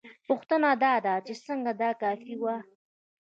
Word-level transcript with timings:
پوښتنه 0.27 0.69
دا 0.83 0.93
ده 1.05 1.13
چې 1.25 1.33
څنګه 1.45 1.71
دا 1.81 1.89
کافي 2.01 2.33
وه؟ 2.41 2.55